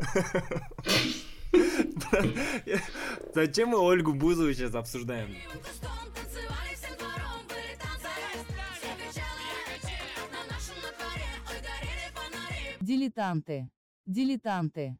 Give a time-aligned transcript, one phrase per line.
[3.34, 5.34] Зачем мы Ольгу Бузову сейчас обсуждаем?
[12.80, 13.70] Дилетанты.
[14.06, 14.96] Дилетанты.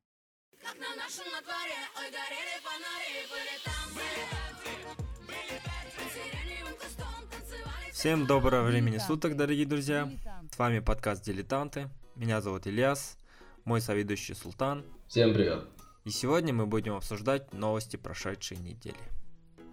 [7.93, 10.09] Всем доброго времени суток, дорогие друзья.
[10.51, 11.91] С вами подкаст «Дилетанты».
[12.17, 13.19] Меня зовут Ильяс,
[13.65, 14.85] мой соведущий Султан.
[15.09, 15.65] Всем привет.
[16.05, 18.97] И сегодня мы будем обсуждать новости прошедшей недели.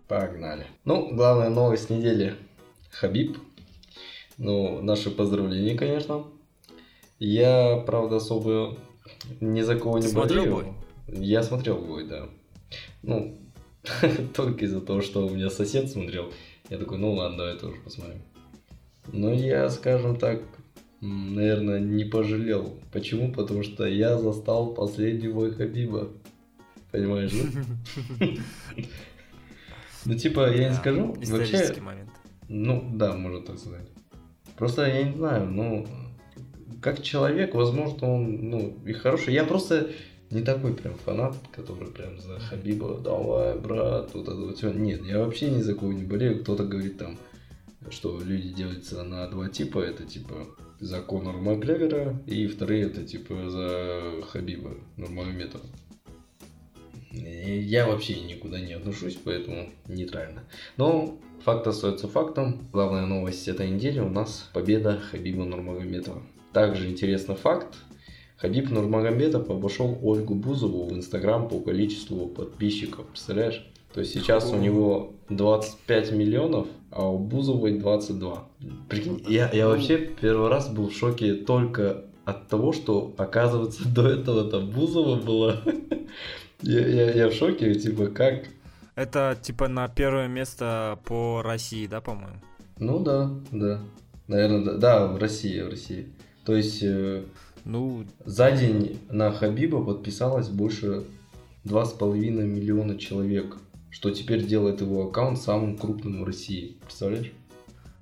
[0.08, 0.68] Погнали.
[0.86, 2.36] Ну, главная новость недели.
[2.91, 3.38] Хабиб.
[4.38, 6.26] Ну, наши поздравления, конечно.
[7.20, 8.77] Я, правда, особо
[9.41, 10.76] ни за кого не Смотрел болею.
[11.08, 12.30] Я смотрел бой, да.
[13.02, 13.38] Ну,
[14.35, 16.32] только из-за того, что у меня сосед смотрел.
[16.70, 18.22] Я такой, ну ладно, давай тоже посмотрим.
[19.12, 20.41] Но я, скажем так,
[21.02, 22.80] наверное, не пожалел.
[22.92, 23.32] Почему?
[23.32, 26.10] Потому что я застал последний бой Хабиба.
[26.92, 27.34] Понимаешь,
[28.20, 28.28] да?
[30.05, 31.18] Ну, типа, я не скажу.
[31.26, 32.10] Вообще, момент.
[32.48, 33.88] ну, да, можно так сказать.
[34.55, 35.86] Просто я не знаю, ну,
[36.82, 39.34] как человек, возможно, он, ну, и хороший.
[39.34, 39.90] Я просто
[40.32, 44.76] не такой прям фанат, который прям за Хабиба, давай, брат, вот это вот.
[44.76, 46.41] Нет, я вообще ни за кого не болею.
[46.41, 47.18] Кто-то говорит там,
[47.91, 49.80] что люди делятся на два типа.
[49.80, 50.48] Это типа
[50.80, 55.66] за Конора Макгрегора, и вторые это типа за Хабиба Нурмагомедова.
[57.12, 60.43] Я вообще никуда не отношусь, поэтому нейтрально.
[60.76, 62.68] Но факт остается фактом.
[62.71, 66.22] Главная новость этой недели у нас победа Хабиба Нурмагомедова.
[66.53, 67.75] Также интересный факт.
[68.38, 73.08] Хабиб Нурмагомедов обошел Ольгу Бузову в Инстаграм по количеству подписчиков.
[73.08, 73.68] Представляешь?
[73.94, 78.47] То есть сейчас у него 25 миллионов, а у Бузовой 22.
[78.90, 84.07] Прикинь, я, я вообще первый раз был в шоке только от того, что, оказывается, до
[84.07, 85.62] этого там Бузова была.
[86.63, 88.46] Я, я, я в шоке, типа, как?
[88.96, 92.38] Это типа на первое место по России, да, по-моему?
[92.80, 93.80] Ну да, да.
[94.28, 96.08] Наверное, да, да, в России, в России.
[96.46, 97.22] То есть э,
[97.64, 101.04] Ну, за день на Хабиба подписалось больше
[101.66, 103.58] 2,5 миллиона человек,
[103.97, 106.78] что теперь делает его аккаунт самым крупным в России.
[106.81, 107.31] Представляешь?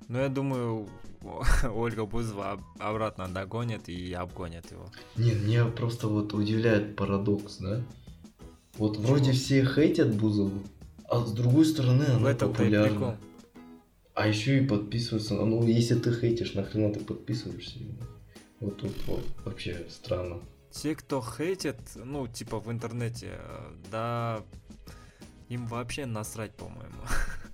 [0.08, 0.90] ну я думаю,
[1.74, 4.90] Ольга Бузова об- обратно догонит и обгонит его.
[5.16, 7.82] Не, меня просто вот удивляет парадокс, да?
[8.74, 10.60] Вот вроде все хейтят Бузову,
[11.08, 13.18] а с другой стороны В она этом-то и популярна.
[14.12, 15.32] А еще и подписываются.
[15.32, 17.78] Ну, если ты хейтишь, нахрена ты подписываешься?
[18.60, 20.42] Вот тут вот вообще странно.
[20.72, 24.42] Те, кто хейтит, ну, типа в интернете, э, да,
[25.48, 27.02] им вообще насрать, по-моему.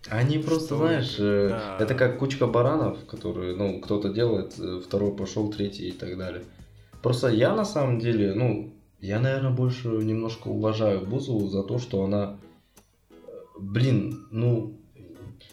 [0.09, 1.23] Они просто, знаешь, это?
[1.25, 1.77] э, Да.
[1.81, 6.43] это как кучка баранов, которые, ну, кто-то делает, э, второй пошел, третий и так далее.
[7.03, 12.05] Просто я на самом деле, ну, я, наверное, больше немножко уважаю Бузову за то, что
[12.05, 12.39] она,
[13.11, 13.15] э,
[13.59, 14.79] блин, ну,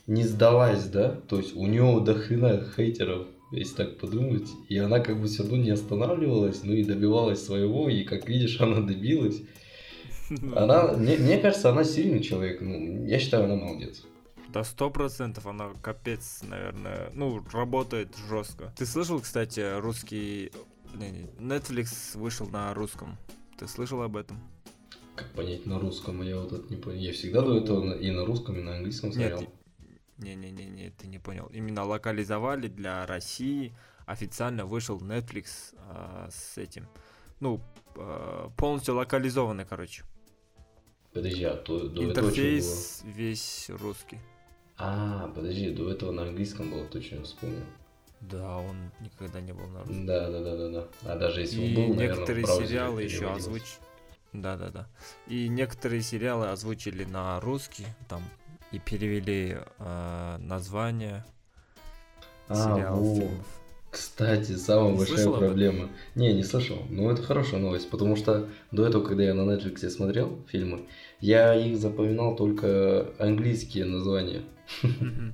[0.08, 1.10] не сдалась, да?
[1.28, 5.44] То есть у нее до хрена хейтеров, если так подумать, и она как бы все
[5.44, 9.42] равно не останавливалась, ну и добивалась своего, и как видишь, она добилась.
[10.56, 14.04] Она, мне, мне кажется, она сильный человек, ну, я считаю, она молодец.
[14.50, 18.74] Да сто процентов она капец, наверное, ну, работает жестко.
[18.78, 20.52] Ты слышал, кстати, русский...
[20.94, 23.18] Netflix вышел на русском.
[23.60, 24.40] Ты слышал об этом?
[25.16, 26.98] Как понять на русском, я вот это не понял.
[26.98, 29.46] Я всегда до этого и на русском, и на английском смотрел.
[30.18, 31.46] Не-не-не, ты не понял.
[31.54, 33.76] Именно локализовали для России.
[34.06, 36.88] Официально вышел Netflix а, с этим.
[37.40, 37.62] Ну,
[37.96, 40.04] а, полностью локализованный, короче.
[41.14, 42.30] Подожди, а то, до этого что было?
[42.30, 44.20] Интерфейс весь русский.
[44.78, 47.64] А, подожди, до этого на английском было, точно вспомнил.
[48.22, 50.06] Да, он никогда не был на русском.
[50.06, 50.88] Да, да, да, да, да.
[51.04, 53.44] А даже если И он был, наверное, некоторые браузере сериалы еще переводилось.
[53.46, 53.64] озвуч...
[54.34, 54.88] Да, да, да.
[55.28, 58.22] И некоторые сериалы озвучили на русский, там,
[58.72, 61.26] и перевели э, название
[62.48, 63.16] А, сериалов, во.
[63.16, 63.59] фильмов.
[63.92, 65.90] Кстати, самая Не большая проблема.
[66.16, 66.78] Не, не слышал.
[66.90, 70.82] Но это хорошая новость, потому что до этого, когда я на Netflix смотрел фильмы,
[71.20, 74.44] я их запоминал только английские названия.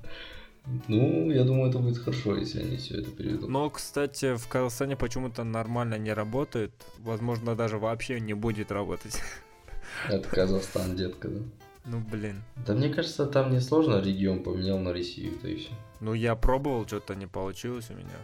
[0.87, 3.49] Ну, я думаю, это будет хорошо, если они все это переведут.
[3.49, 6.71] Но, кстати, в Казахстане почему-то нормально не работает.
[6.97, 9.21] Возможно, даже вообще не будет работать.
[10.09, 11.41] Это Казахстан, детка, да?
[11.85, 12.41] Ну, блин.
[12.65, 15.69] Да мне кажется, там не сложно регион поменял на Россию, это и все.
[15.99, 18.17] Ну, я пробовал, что-то не получилось у меня.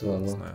[0.00, 0.28] Не Странно.
[0.28, 0.54] знаю.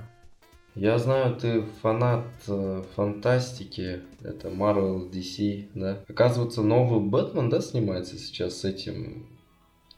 [0.76, 6.04] Я знаю, ты фанат э, фантастики, это Marvel, DC, да?
[6.10, 9.28] Оказывается, новый Бэтмен, да, снимается сейчас с этим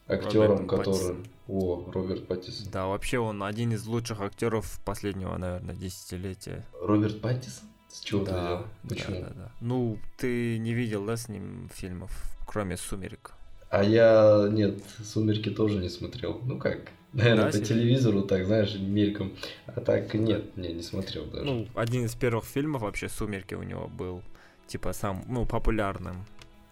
[0.08, 0.86] актером, Робертом который...
[0.86, 1.26] Паттинсоном.
[1.48, 2.72] О, Роберт Паттисон.
[2.72, 6.66] Да, вообще он один из лучших актеров последнего, наверное, десятилетия.
[6.82, 7.70] Роберт Паттисон?
[7.88, 9.22] С чего ты Да, да, Почему?
[9.22, 9.52] да, да.
[9.62, 12.12] Ну, ты не видел, да, с ним фильмов,
[12.46, 13.32] кроме «Сумерек»?
[13.70, 16.42] А я, нет, «Сумерки» тоже не смотрел.
[16.44, 16.90] Ну как?
[17.16, 19.32] Наверное, Да, по телевизору, так, знаешь, мельком.
[19.68, 21.46] А так нет, не, не смотрел даже.
[21.46, 24.22] Ну, один из первых фильмов вообще «Сумерки» у него был,
[24.68, 26.26] типа, сам, ну, популярным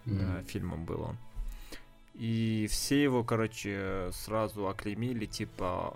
[0.06, 0.20] Мгм.
[0.40, 1.18] э, фильмом был он.
[2.14, 5.96] И все его, короче, сразу оклеймили, типа,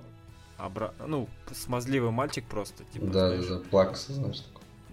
[0.57, 0.93] обра...
[1.05, 3.47] ну, смазливый мальчик просто, типа, да, знаешь.
[3.47, 4.43] да, плакса, знаешь.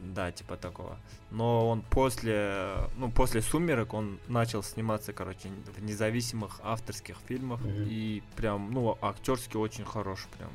[0.04, 0.98] Да, типа такого.
[1.30, 7.60] Но он после, ну, после «Сумерек» он начал сниматься, короче, в независимых авторских фильмах.
[7.62, 7.86] Мгм.
[7.88, 10.50] И прям, ну, актерски очень хорош, прям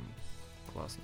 [0.72, 1.02] классно.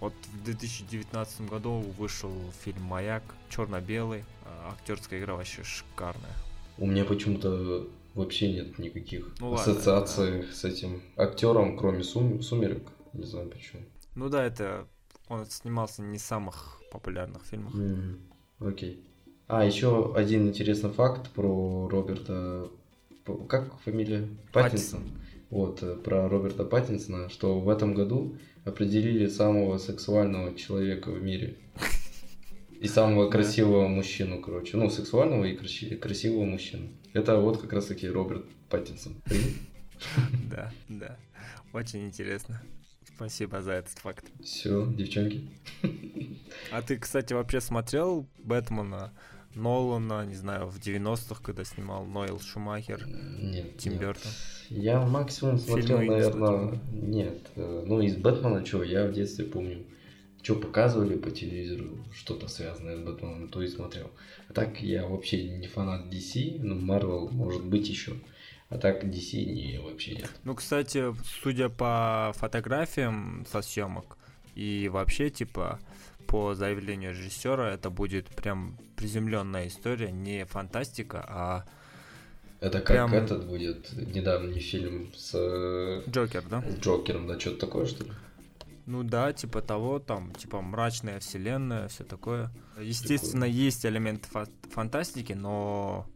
[0.00, 2.32] Вот в 2019 году вышел
[2.64, 4.24] фильм «Маяк», черно-белый.
[4.44, 6.32] а, Актерская игра вообще шикарная.
[6.78, 12.88] У меня почему-то вообще нет никаких Ну ладно, ассоциаций с этим актером, кроме сум- сумерек.
[13.12, 13.82] Не знаю почему.
[14.14, 14.86] Ну да, это
[15.28, 17.74] он снимался не самых популярных фильмах.
[17.74, 18.18] М,
[18.60, 19.04] Окей.
[19.46, 22.70] А, еще один интересный факт про Роберта...
[23.48, 24.28] Как фамилия?
[24.52, 25.02] Паттинсон.
[25.50, 31.56] Вот, э, про Роберта Паттинсона, что в этом году определили самого сексуального человека в мире.
[32.80, 34.76] И самого красивого мужчину, короче.
[34.76, 36.88] Ну, сексуального и красивого, мужчину.
[37.12, 39.14] Это вот как раз таки Роберт Паттинсон.
[40.48, 41.16] Да, да.
[41.72, 42.62] Очень интересно.
[43.18, 44.24] Спасибо за этот факт.
[44.44, 45.40] Все, девчонки.
[46.70, 49.12] А ты, кстати, вообще смотрел Бэтмена
[49.56, 53.76] Нолана, не знаю, в 90-х, когда снимал Нойл Шумахер, Нет.
[53.78, 54.02] Тим нет.
[54.02, 54.30] Бёртон?
[54.68, 56.80] Я максимум смотрел, Фильмы не наверное, смотрел.
[56.92, 57.50] нет.
[57.56, 59.84] э, Ну, из Бэтмена, что, я в детстве помню,
[60.40, 64.12] что показывали по телевизору, что-то связанное с Бэтменом, то и смотрел.
[64.48, 68.12] А так я вообще не фанат DC, ну, Marvel, может быть, еще.
[68.68, 70.30] А так DC не, вообще нет.
[70.44, 74.18] Ну, кстати, судя по фотографиям со съемок
[74.54, 75.78] и вообще, типа,
[76.26, 81.64] по заявлению режиссера, это будет прям приземленная история, не фантастика, а
[82.60, 86.62] Это как Прям- этот будет недавний фильм с э, Джокер, да?
[86.80, 88.10] Джокером, да, что-то такое, что ли?
[88.84, 92.50] Ну да, типа того, там, типа мрачная вселенная, все такое.
[92.80, 96.06] Естественно, есть элемент фа- фантастики, но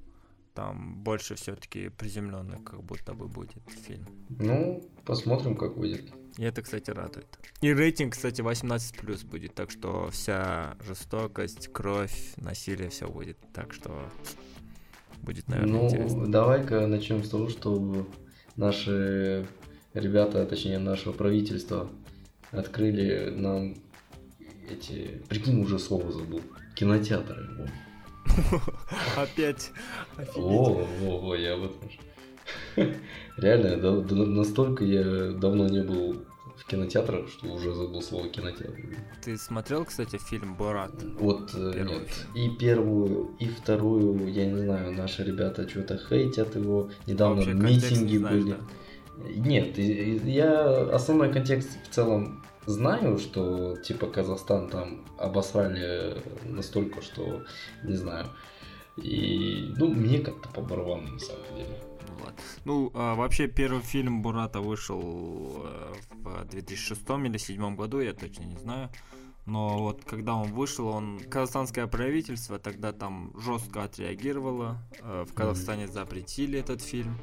[0.55, 4.07] там больше все-таки приземленный, как будто бы будет фильм.
[4.29, 6.13] Ну, посмотрим, как будет.
[6.39, 7.27] И это, кстати, радует.
[7.61, 13.39] И рейтинг, кстати, 18 плюс будет, так что вся жестокость, кровь, насилие, все будет.
[13.53, 14.09] Так что
[15.23, 16.31] будет, наверное, ну, интересно.
[16.31, 18.07] давай-ка начнем с того, что
[18.57, 19.47] наши
[19.95, 21.91] ребята, точнее, наше правительство
[22.51, 23.77] открыли нам
[24.71, 25.23] эти...
[25.29, 26.41] Прикинь, уже слово забыл.
[26.75, 27.49] Кинотеатры.
[27.59, 27.69] Во.
[29.17, 29.71] Опять.
[30.17, 30.37] офигеть.
[30.37, 31.99] О, о, о, я об этом же.
[33.37, 36.23] Реально, да- да- настолько я давно не был
[36.57, 38.81] в кинотеатрах, что уже забыл слово кинотеатр.
[39.25, 40.93] Ты смотрел, кстати, фильм Борат?
[41.19, 42.09] Вот, э, Первый нет.
[42.09, 42.35] фильм.
[42.35, 46.91] И первую, и вторую, я не знаю, наши ребята что-то хейтят его.
[47.07, 48.51] Недавно Вообще контекст не митинги знаешь, были.
[48.55, 48.59] да?
[49.37, 57.45] Нет, я основной контекст в целом знаю, что типа Казахстан там обосрали настолько, что
[57.85, 58.27] не знаю.
[58.97, 61.81] И ну мне как-то по барабану на самом деле.
[62.09, 62.43] Ну ладно.
[62.65, 68.45] Ну, а, вообще, первый фильм Бурата вышел э, в 2006 или 2007 году, я точно
[68.45, 68.91] не знаю.
[69.47, 74.79] Но вот когда он вышел, он казахстанское правительство тогда там жестко отреагировало.
[75.01, 77.19] Э, В Казахстане запретили этот фильм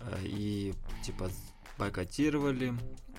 [0.00, 1.30] э, и типа
[1.78, 2.72] бойкотировали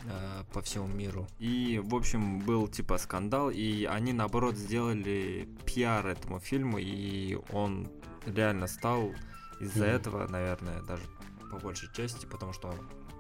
[0.05, 1.27] э, по всему миру.
[1.39, 7.87] И, в общем, был типа скандал, и они наоборот сделали пиар этому фильму, и он
[8.25, 9.11] реально стал
[9.59, 9.95] из-за Мгм.
[9.95, 11.03] этого, наверное, даже
[11.51, 12.73] по большей части, потому что,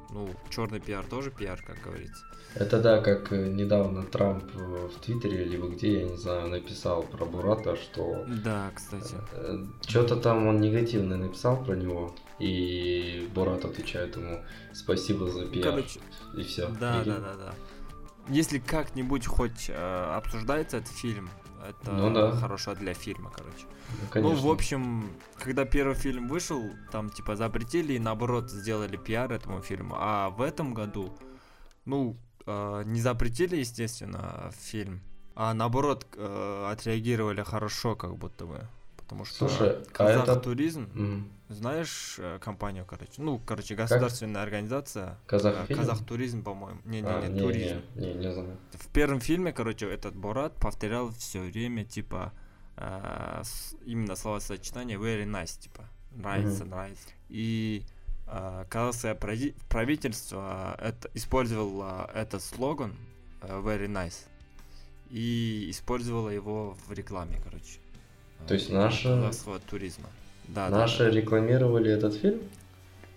[0.09, 2.25] ну, черный пиар тоже пиар, как говорится.
[2.55, 7.03] Это да, как э, недавно Трамп э, в Твиттере, либо где, я не знаю, написал
[7.03, 9.15] про Бурата, что Да, кстати.
[9.87, 15.71] что-то там он негативно написал про него, и Бурат отвечает ему спасибо за пиар.
[15.71, 15.99] Короче,
[16.37, 16.67] и все.
[16.79, 17.53] Да, да, да, да.
[18.27, 21.29] Если как-нибудь хоть э, обсуждается этот фильм,
[21.67, 22.31] это Ну да.
[22.31, 23.65] хорошо для фильма, короче.
[24.01, 24.35] Ну, конечно.
[24.35, 26.61] Ну, в общем, когда первый фильм вышел,
[26.91, 29.95] там типа запретили и наоборот сделали пиар этому фильму.
[29.97, 31.13] А в этом году,
[31.85, 35.01] ну, э, не запретили, естественно, фильм,
[35.35, 38.67] а наоборот э, отреагировали хорошо, как будто бы.
[38.97, 41.29] Потому что Слушай, а Казах это- Туризм, Мгм.
[41.49, 45.17] Знаешь э, компанию, короче, ну, короче, государственная организация.
[45.27, 45.75] Казах э?
[45.75, 46.79] Казах Туризм, по-моему.
[46.85, 47.81] А, Не-не-не, не, туризм.
[47.95, 48.57] не, не, не знаю.
[48.71, 52.33] В первом фильме, короче, этот Борат повторял все время, типа,
[52.77, 53.43] э,
[53.85, 56.69] именно словосочетание very nice, типа, нравится, Мгм.
[56.71, 57.07] нравится.
[57.29, 57.83] И
[58.27, 62.95] э, казахское прави- правительство это, использовало этот слоган
[63.41, 64.25] э, very nice.
[65.11, 67.79] и использовала его в рекламе, короче.
[68.47, 70.09] То есть э, наша- казахского туризма.
[70.47, 71.09] Да, да, Наши да.
[71.09, 72.39] рекламировали этот фильм?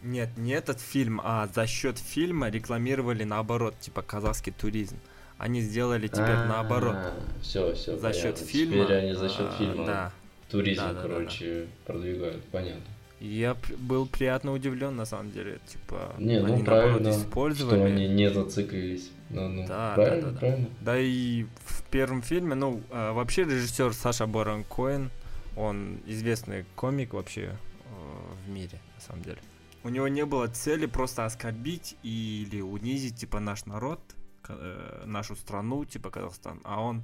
[0.02, 4.96] Нет, не этот фильм, а за счет фильма рекламировали наоборот, типа казахский туризм.
[5.38, 6.96] Они сделали теперь наоборот.
[7.42, 7.96] Все, все.
[7.96, 8.84] За счет фильма.
[8.84, 10.12] Теперь они за счет а, фильма Да.
[10.50, 12.42] туризм, Да, да, да, короче, продвигают.
[12.46, 12.82] Понятно.
[13.20, 15.58] Я был приятно удивлен, на самом деле.
[15.66, 16.64] Типа, Не, ну они наоборот
[17.02, 17.76] правильно, использовали.
[17.76, 19.10] что они не зациклились.
[19.30, 20.38] Ну, ну, Да, правильно, да, да, да.
[20.38, 20.66] правильно.
[20.80, 25.10] Да и в первом фильме, ну, а, вообще режиссер Саша Борон Коэн,
[25.58, 29.38] он известный комик вообще э, в мире, на самом деле.
[29.84, 34.00] У него не было цели просто оскорбить или унизить, типа, наш народ,
[34.48, 37.02] э, нашу страну, типа, Казахстан, а он,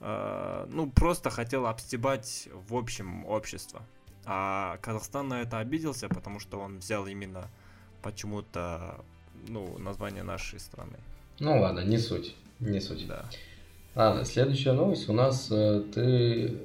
[0.00, 3.82] э, ну, просто хотел обстебать в общем общество.
[4.24, 7.48] А Казахстан на это обиделся, потому что он взял именно
[8.02, 9.04] почему-то,
[9.48, 10.98] ну, название нашей страны.
[11.40, 12.36] Ну ладно, не суть.
[12.60, 13.06] Не суть.
[13.08, 13.24] Да.
[13.94, 15.48] Ладно, следующая новость у нас.
[15.50, 16.58] э, Ты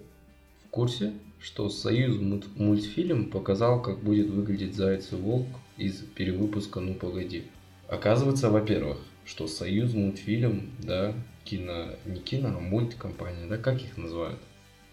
[0.67, 5.47] в курсе, что Союз мульт- мультфильм показал, как будет выглядеть Заяц и Волк
[5.77, 7.43] из перевыпуска «Ну погоди».
[7.87, 11.13] Оказывается, во-первых, что Союз мультфильм, да,
[11.45, 14.39] кино, не кино, а мультикомпания, да, как их называют?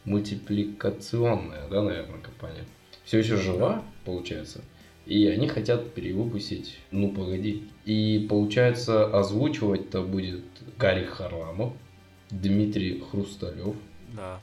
[0.05, 2.65] Мультипликационная, да, наверное, компания.
[3.05, 4.61] Все еще жива, получается.
[5.07, 7.65] И они хотят перевыпустить «Ну погоди».
[7.85, 10.45] И получается, озвучивать-то будет
[10.79, 11.73] Гарри Харламов,
[12.31, 13.75] Дмитрий Хрусталев.
[14.15, 14.41] Да.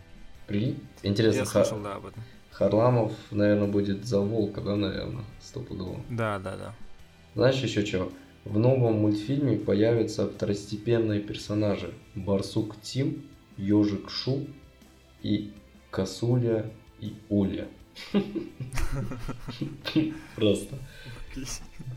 [0.52, 0.80] Прикинь?
[1.04, 2.22] Интересно, Я слышал, да, об этом.
[2.52, 6.02] Харламов, наверное, будет за волка, да, наверное, стопудово.
[6.10, 6.76] Да, да, да.
[7.36, 8.12] Знаешь еще что?
[8.44, 11.94] В новом мультфильме появятся второстепенные персонажи.
[12.16, 13.24] Барсук Тим,
[13.56, 14.46] Ежик Шу
[15.22, 15.54] и
[15.90, 17.68] Косуля и Уля.
[20.36, 20.76] Просто.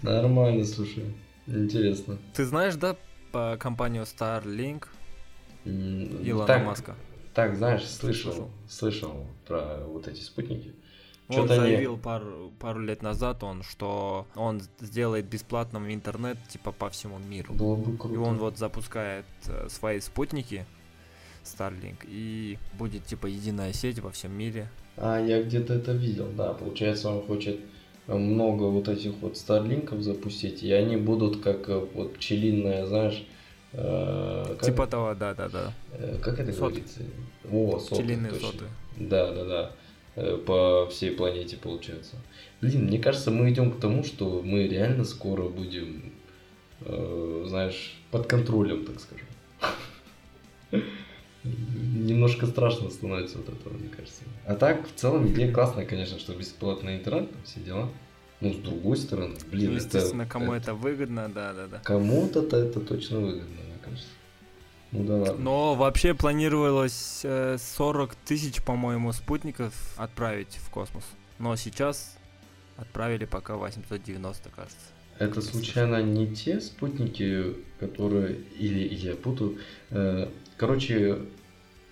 [0.02, 1.04] Нормально, слушай.
[1.48, 2.18] Интересно.
[2.34, 2.96] Ты знаешь, да,
[3.32, 4.84] по компанию Starlink
[5.64, 6.94] Илона Маска?
[7.34, 8.50] Так, знаешь, слышал, Слышал?
[8.68, 10.72] слышал про вот эти спутники.
[11.28, 17.18] Он заявил пару, пару лет назад, он, что он сделает бесплатным интернет типа по всему
[17.18, 17.54] миру.
[17.54, 18.14] Было бы круто.
[18.14, 20.66] И он вот запускает э, свои спутники
[21.44, 24.68] Starlink и будет типа единая сеть во всем мире.
[24.96, 26.52] А, я где-то это видел, да.
[26.52, 27.58] Получается, он хочет
[28.06, 33.33] много вот этих вот старлинков запустить, и они будут как э, вот пчелиная, знаешь, э,
[33.76, 35.72] как, Типа того, да, да, да.
[35.92, 36.80] э, как это соты.
[36.80, 37.00] говорится?
[37.50, 38.46] О, соты, Пчелиные точно.
[38.48, 38.64] соты.
[38.98, 39.70] Да, да, да.
[40.16, 42.16] Э, По всей планете получается.
[42.60, 46.12] Блин, мне кажется, мы идем к тому, что мы реально скоро будем,
[46.82, 49.26] э, знаешь, под контролем, так скажем.
[51.44, 54.22] Немножко страшно становится вот этого, мне кажется.
[54.46, 57.88] А так, в целом, идея классная, конечно, что бесплатный интернет, все дела.
[58.40, 61.78] Ну, с другой стороны, блин, Ну, это- естественно, кому это выгодно, да, да, да.
[61.84, 64.06] Кому-то-то это точно выгодно, кажется.
[64.92, 65.42] Ну да ладно.
[65.42, 71.04] Но вообще планировалось э, 40 тысяч, по-моему, спутников отправить в космос.
[71.38, 72.16] Но сейчас
[72.76, 74.76] отправили пока 890, кажется.
[75.18, 78.36] Это случайно не те спутники, которые...
[78.58, 79.58] Или, или я путаю.
[79.90, 81.18] Э, короче,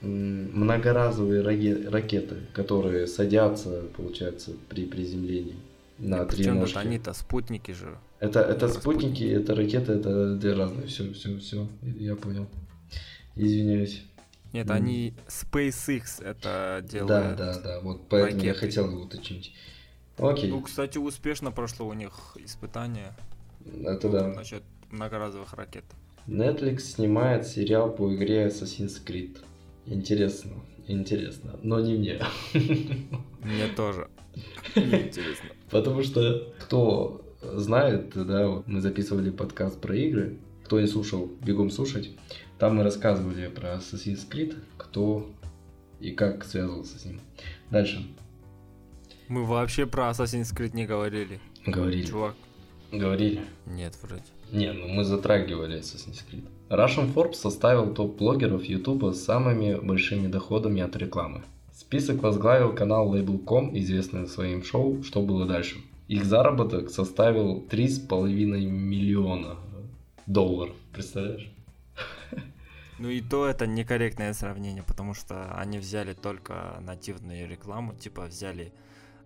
[0.00, 5.56] многоразовые ракеты, которые садятся, получается, при приземлении
[5.99, 6.78] на три Причем ножки.
[6.78, 7.96] они-то спутники же.
[8.22, 10.86] Это, это спутники, это ракеты, это две разные.
[10.86, 11.66] Все, все, все.
[11.82, 12.46] Я понял.
[13.34, 14.04] Извиняюсь.
[14.52, 14.74] Нет, Мгм.
[14.76, 17.36] они SpaceX это Да, делают.
[17.36, 17.80] да, да.
[17.80, 18.66] Вот поэтому я ракеты.
[18.66, 19.52] хотел уточнить.
[20.18, 20.50] Окей.
[20.50, 23.12] Ну, кстати, успешно прошло у них испытание
[23.84, 24.28] это да.
[24.28, 24.62] насчет
[24.92, 25.84] многоразовых ракет.
[26.28, 29.38] Netflix снимает сериал по игре Assassin's Creed.
[29.86, 30.52] Интересно,
[30.86, 32.20] интересно, но не мне.
[33.42, 34.08] Мне тоже.
[34.76, 35.48] Мне интересно.
[35.70, 40.38] Потому что кто знает, да, вот мы записывали подкаст про игры.
[40.64, 42.11] Кто не слушал, бегом слушать.
[42.58, 45.28] Там мы рассказывали про Assassin's Creed, кто
[46.00, 47.20] и как связывался с ним.
[47.70, 48.06] Дальше.
[49.28, 51.40] Мы вообще про Assassin's Creed не говорили.
[51.66, 52.06] Говорили.
[52.06, 52.34] Чувак.
[52.92, 53.40] Говорили.
[53.66, 54.22] Нет, вроде.
[54.52, 56.44] Не, ну мы затрагивали Assassin's Creed.
[56.68, 61.42] Russian Forbes составил топ блогеров YouTube с самыми большими доходами от рекламы.
[61.75, 65.78] Список возглавил канал Label.com, известный своим шоу «Что было дальше?».
[66.12, 69.57] Их заработок составил 3,5 миллиона
[70.26, 71.50] долларов, представляешь?
[72.99, 78.75] Ну и то это некорректное сравнение, потому что они взяли только нативную рекламу, типа взяли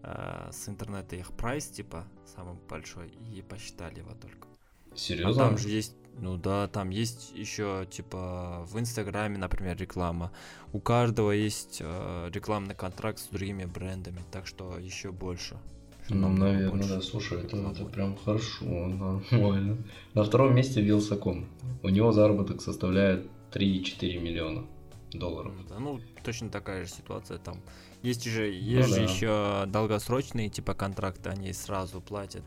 [0.04, 2.04] э, с интернета их прайс, типа
[2.36, 4.46] самый большой, и посчитали его только.
[4.92, 5.42] А Серьезно?
[5.42, 10.30] там же есть, ну да, там есть еще типа в Инстаграме, например, реклама.
[10.72, 15.58] У каждого есть э, рекламный контракт с другими брендами, так что еще больше.
[16.08, 18.64] Ну, Намного наверное, больше да, слушай, это, это прям хорошо,
[19.30, 19.78] нормально.
[20.14, 21.46] На втором месте Вилсаком.
[21.82, 24.64] У него заработок составляет 3,4 миллиона.
[25.12, 25.52] долларов.
[25.68, 27.60] Да, ну, точно такая же ситуация там.
[28.02, 29.12] Есть же, есть Ну же да.
[29.12, 32.44] еще долгосрочные типа контракты, они сразу платят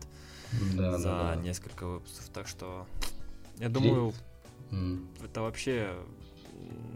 [0.78, 1.42] Да, за да, да.
[1.42, 2.30] несколько выпусков.
[2.30, 2.86] Так что
[3.58, 4.14] я Три- думаю,
[4.72, 5.96] М, это вообще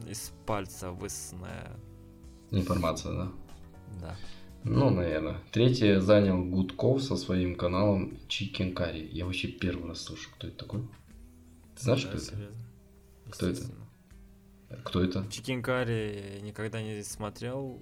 [0.07, 1.71] из пальца высосанная.
[2.51, 3.31] Информация, да?
[4.01, 4.15] Да.
[4.65, 5.39] Ну, наверное.
[5.51, 9.07] Третье занял Гудков со своим каналом Chicken Curry.
[9.11, 10.81] Я вообще первый раз слышу, кто это такой.
[11.75, 12.25] Ты знаешь, Да, кто это?
[12.25, 12.55] серьезно.
[13.29, 13.61] Кто это?
[14.83, 15.27] Кто это?
[15.31, 17.79] Чикен Карри никогда не смотрел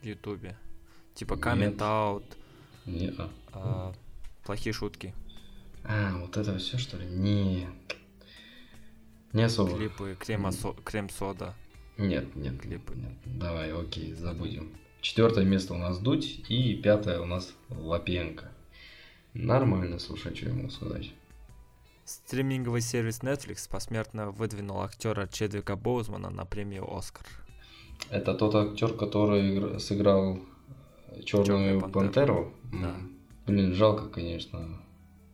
[0.00, 0.56] в Ютубе.
[1.14, 1.42] Типа Нет.
[1.42, 2.24] коммент аут,
[2.86, 3.30] Не, а.
[3.52, 3.92] а,
[4.44, 5.14] плохие шутки,
[5.84, 7.06] А, вот это все что ли?
[7.06, 7.68] Не.
[9.32, 9.76] Не особо.
[9.76, 10.48] клипы, крем,
[10.84, 11.54] крем сода.
[11.98, 12.94] Нет, нет, Клипы.
[12.96, 13.12] нет.
[13.38, 14.72] Давай, окей, забудем.
[15.04, 18.50] Четвертое место у нас Дудь и пятое у нас Лапенко.
[19.34, 21.12] Нормально, слушай, что я могу сказать.
[22.06, 27.26] Стриминговый сервис Netflix посмертно выдвинул актера Чедвика Боузмана на премию Оскар.
[28.08, 30.38] Это тот актер, который сыграл
[31.22, 31.92] Черную Чёрную пантеру.
[31.92, 32.54] Пантеру.
[32.72, 32.96] Да.
[33.46, 34.80] Блин, жалко, конечно,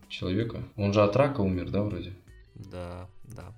[0.08, 0.64] человека.
[0.74, 2.12] Он же от рака умер, да, вроде?
[2.56, 3.54] Да, да.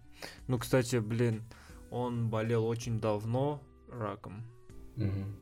[0.47, 1.43] Ну, кстати, блин,
[1.91, 4.43] он болел очень давно раком
[4.97, 5.39] Мгм.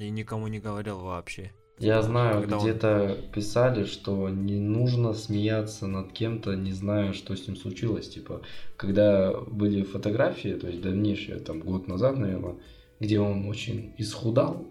[0.00, 1.52] И никому не говорил вообще.
[1.78, 7.34] Я знаю, когда он- где-то писали, что не нужно смеяться над кем-то, не зная, что
[7.34, 8.08] с ним случилось.
[8.10, 8.42] Типа,
[8.76, 12.56] когда были фотографии, то есть дальнейшие, там, год назад, наверное,
[13.00, 14.66] где он очень исхудал,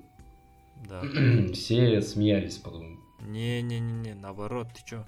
[0.88, 1.01] Да.
[1.53, 3.00] все смеялись потом.
[3.21, 5.05] Не-не-не, наоборот, ты чё?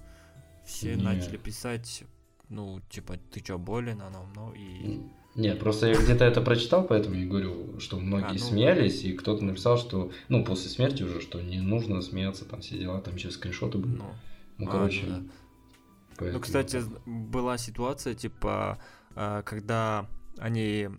[0.66, 1.04] Все Не.
[1.04, 2.04] начали писать,
[2.50, 5.00] ну, типа, ты чё, болен, оно, ну, и...
[5.36, 9.14] Нет, просто я где-то это прочитал, поэтому я говорю, что многие А, ну, смеялись, и
[9.14, 13.16] кто-то написал, что, ну, после смерти уже, что не нужно смеяться, там все дела, там
[13.16, 13.94] еще скриншоты были.
[13.94, 14.14] Ну,
[14.58, 15.24] Ну, а, короче, ну да.
[16.18, 18.78] поэтому Ну, кстати, была ситуация, типа,
[19.16, 20.06] э, когда
[20.38, 20.90] они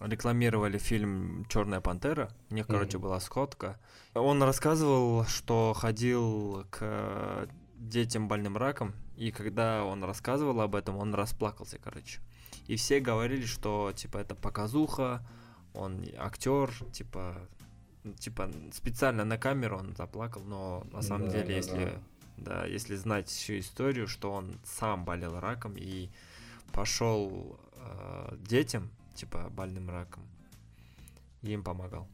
[0.00, 3.06] рекламировали фильм Черная пантера, у них, короче, Мгм.
[3.06, 3.80] была сходка.
[4.14, 11.14] Он рассказывал, что ходил к детям больным раком, и когда он рассказывал об этом, он
[11.14, 12.20] расплакался, короче.
[12.66, 15.26] И все говорили, что типа это показуха,
[15.74, 17.36] он актер, типа,
[18.18, 21.98] типа специально на камеру он заплакал, но на самом Да, деле, да, если
[22.36, 26.08] да, если знать всю историю, что он сам болел раком и
[26.72, 30.24] пошел э, детям, типа больным раком,
[31.42, 32.08] и им помогал.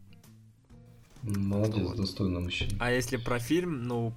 [1.22, 1.96] Молодец, вот.
[1.96, 2.76] достойно мужчина.
[2.80, 4.12] А если про фильм, ну,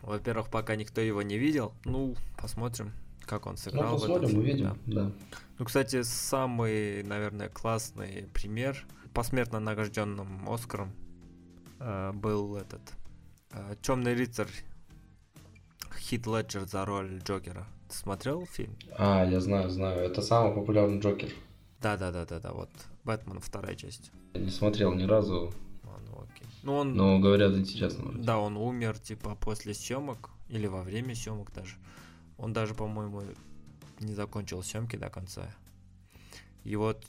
[0.00, 2.92] во-первых, пока никто его не видел, ну, посмотрим,
[3.32, 3.96] как он Ну, сыграл.
[3.96, 5.04] в этом посмотрим, фильме, увидим, да.
[5.04, 5.12] да.
[5.58, 8.76] Ну, кстати, самый, наверное, классный пример
[9.14, 10.92] посмертно награжденным Оскаром
[11.80, 12.82] э, был этот
[13.80, 14.50] Темный рыцарь
[15.98, 17.66] Хит Леджер за роль Джокера.
[17.88, 18.76] Ты смотрел фильм?
[18.98, 20.00] А, я знаю, знаю.
[20.00, 21.30] Это самый популярный Джокер.
[21.80, 22.70] Да, да, да, да, да, вот.
[23.04, 24.10] Бэтмен вторая часть.
[24.34, 25.52] Я не смотрел ни разу,
[25.84, 26.46] А, ну, окей.
[26.62, 28.04] Ну, он, но говорят интересно.
[28.04, 28.22] вроде.
[28.24, 31.76] да, он умер, типа, после съемок, или во время съемок даже.
[32.38, 33.22] Он даже, по-моему,
[34.00, 35.54] не закончил съемки до конца.
[36.64, 37.04] И вот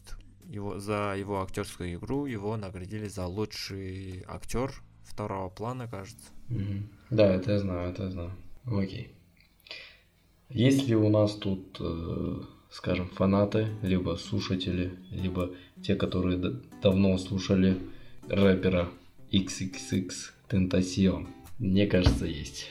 [0.50, 4.72] его, за его актерскую игру его наградили за лучший актер
[5.04, 6.26] второго плана, кажется.
[6.50, 6.90] Мгм.
[7.10, 8.32] Да, это я знаю, это я знаю.
[8.66, 9.12] Окей.
[10.50, 17.18] Есть ли у нас тут, э, скажем, фанаты, либо слушатели, либо те, которые д- давно
[17.18, 17.80] слушали
[18.28, 18.90] рэпера
[19.32, 20.12] XXX
[20.50, 21.28] Tentacion?
[21.60, 22.68] Мне кажется, есть.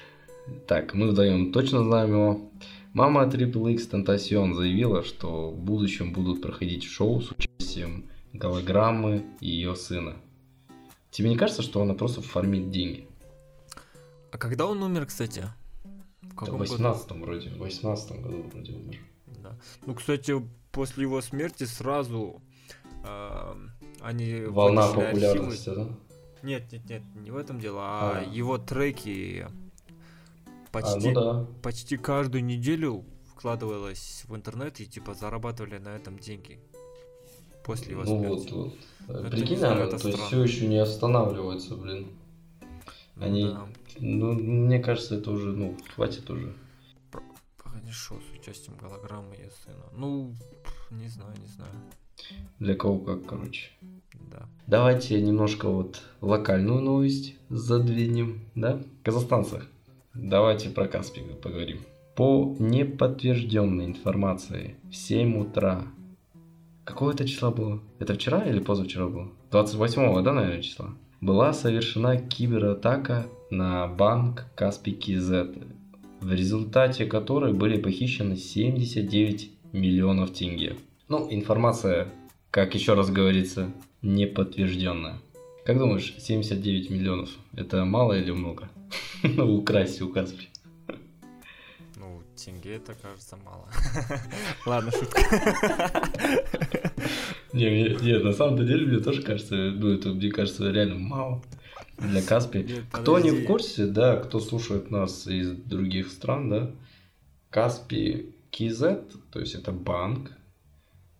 [0.66, 2.50] Так, мы вдвоем точно знаем его.
[2.92, 9.48] Мама Triple X Tentacion заявила, что в будущем будут проходить шоу с участием голограммы и
[9.48, 10.16] ее сына.
[11.10, 13.06] Тебе не кажется, что она просто фармит деньги?
[14.30, 15.44] А когда он умер, кстати?
[16.22, 16.72] В каком году?
[16.72, 18.98] 18 вроде, в 18 году вроде умер.
[19.42, 19.58] Да.
[19.86, 20.34] Ну, кстати,
[20.70, 22.40] после его смерти сразу
[23.04, 23.54] э,
[24.00, 25.88] они Волна популярности, да?
[26.42, 28.22] Нет, нет, нет, не в этом дело, а, А.
[28.22, 29.46] его треки
[30.72, 31.46] А, почти, ну да.
[31.62, 36.58] почти каждую неделю вкладывалось в интернет и типа зарабатывали на этом деньги
[37.64, 38.52] после его Ну смерти.
[38.52, 38.72] вот,
[39.06, 39.30] вот.
[39.30, 42.08] Прикинь, она, то есть все еще не останавливается, блин.
[43.16, 43.68] Ну Они, да.
[43.98, 46.54] ну, мне кажется, это уже, ну, хватит уже.
[47.90, 49.84] Шоу с участием голограммы и сына.
[49.94, 50.34] Ну,
[50.90, 51.70] не знаю, не знаю.
[52.58, 53.70] Для кого как, короче.
[54.30, 54.48] Да.
[54.66, 58.82] Давайте немножко вот локальную новость задвинем, да?
[59.02, 59.66] Казахстанцах.
[60.14, 61.80] Давайте про Каспий поговорим.
[62.14, 65.86] По неподтвержденной информации, в 7 утра.
[66.84, 67.80] Какого это числа было?
[67.98, 69.30] Это вчера или позавчера было?
[69.50, 70.94] 28 да, наверное, числа?
[71.20, 75.48] Была совершена кибератака на банк Каспий КЗ,
[76.20, 80.76] в результате которой были похищены 79 миллионов тенге.
[81.08, 82.08] Ну, информация
[82.52, 83.72] как еще раз говорится,
[84.02, 85.14] неподтвержденная.
[85.64, 88.68] Как думаешь, 79 миллионов это мало или много?
[89.22, 90.48] Ну, украсть у Каспи.
[91.96, 93.68] Ну, тенге это кажется мало.
[94.66, 95.20] Ладно, шутка.
[97.52, 101.42] Не, не, на самом деле мне тоже кажется, ну это мне кажется реально мало
[101.98, 102.62] для Каспи.
[102.62, 106.70] Нет, Кто не в курсе, да, кто слушает нас из других стран, да,
[107.50, 110.32] Каспи KZ, то есть это банк,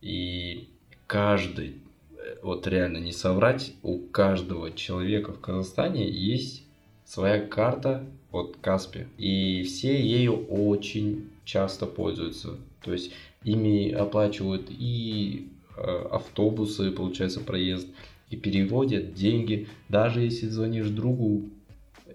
[0.00, 0.70] и
[1.06, 1.76] каждый,
[2.16, 6.64] э, вот реально не соврать, у каждого человека в Казахстане есть
[7.12, 13.12] своя карта от Каспи, и все ею очень часто пользуются, то есть
[13.44, 17.86] ими оплачивают и э, автобусы, получается, проезд,
[18.30, 21.42] и переводят деньги, даже если звонишь другу,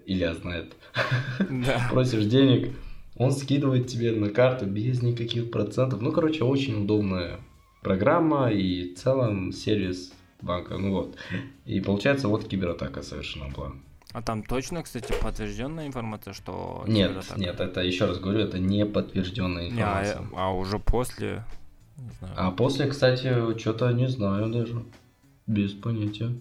[0.04, 0.72] Илья знает,
[1.48, 1.88] Да.
[1.92, 2.74] просишь денег,
[3.16, 6.00] он скидывает тебе на карту без никаких процентов.
[6.00, 7.38] Ну, короче, очень удобная
[7.82, 10.76] программа и в целом сервис банка.
[10.76, 11.16] Ну вот.
[11.66, 13.74] И получается, вот кибератака совершена была.
[14.18, 16.82] А там точно, кстати, подтвержденная информация, что...
[16.88, 20.36] Нет, нет, это еще раз говорю, это не подтвержденная Не, а, информация.
[20.36, 21.44] а уже после...
[21.96, 22.34] Не знаю.
[22.36, 24.82] А после, кстати, что-то не знаю даже.
[25.46, 26.32] Без понятия.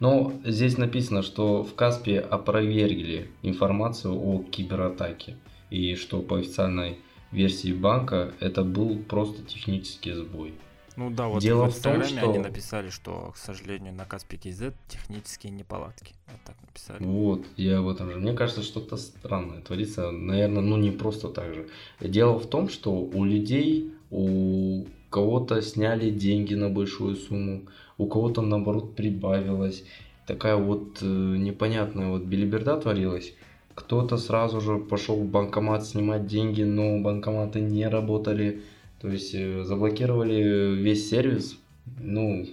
[0.00, 5.36] Но здесь написано, что в Каспе опровергли информацию о кибератаке.
[5.68, 6.98] И что по официальной
[7.30, 10.54] версии банка это был просто технический сбой.
[10.98, 14.04] Ну да, вот Дело в в том, Инстаграме они что- написали, что, к сожалению, на
[14.04, 16.12] Каспи KZ технические неполадки.
[16.26, 17.04] Вот так написали.
[17.04, 18.18] Вот, я в этом же.
[18.18, 20.10] Мне кажется, что-то странное творится.
[20.10, 21.68] Наверное, ну не просто так же.
[22.00, 27.62] Дело в том, что у людей, у кого-то сняли деньги на большую сумму,
[27.96, 29.84] у кого-то наоборот прибавилось.
[30.26, 33.34] Такая вот э, непонятная вот билиберда творилась.
[33.76, 38.62] Кто-то сразу же пошел в банкомат снимать деньги, но банкоматы не работали.
[39.00, 41.58] То есть э, заблокировали весь сервис.
[42.00, 42.46] Ну,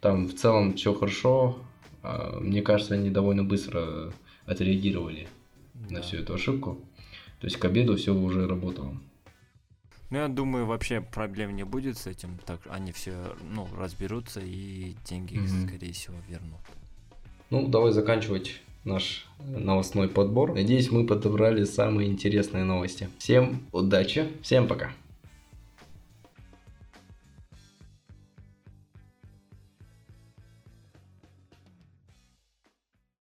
[0.00, 1.58] там в целом все хорошо.
[2.02, 4.12] А, Мне кажется, они довольно быстро
[4.46, 5.28] отреагировали
[5.90, 6.02] на Да.
[6.02, 6.78] всю эту ошибку.
[7.40, 8.94] То есть к обеду все уже работало.
[10.10, 12.38] Ну, я думаю, вообще проблем не будет с этим.
[12.44, 13.14] Так они все,
[13.54, 15.68] ну, разберутся и деньги, Мгм.
[15.68, 16.58] скорее всего, вернут.
[17.50, 20.54] Ну, давай заканчивать наш новостной подбор.
[20.54, 23.08] Надеюсь, мы подобрали самые интересные новости.
[23.18, 24.92] Всем удачи, всем пока.